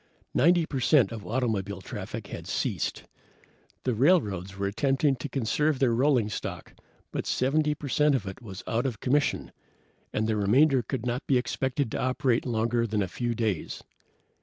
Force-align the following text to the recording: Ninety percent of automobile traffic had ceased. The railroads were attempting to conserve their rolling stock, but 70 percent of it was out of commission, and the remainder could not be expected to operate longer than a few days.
Ninety 0.33 0.65
percent 0.65 1.11
of 1.11 1.27
automobile 1.27 1.79
traffic 1.79 2.25
had 2.25 2.47
ceased. 2.47 3.03
The 3.83 3.93
railroads 3.93 4.57
were 4.57 4.65
attempting 4.65 5.15
to 5.17 5.29
conserve 5.29 5.77
their 5.77 5.93
rolling 5.93 6.27
stock, 6.27 6.73
but 7.11 7.27
70 7.27 7.75
percent 7.75 8.15
of 8.15 8.25
it 8.25 8.41
was 8.41 8.63
out 8.65 8.87
of 8.87 8.99
commission, 8.99 9.51
and 10.11 10.25
the 10.25 10.35
remainder 10.35 10.81
could 10.81 11.05
not 11.05 11.27
be 11.27 11.37
expected 11.37 11.91
to 11.91 12.01
operate 12.01 12.47
longer 12.47 12.87
than 12.87 13.03
a 13.03 13.07
few 13.07 13.35
days. 13.35 13.83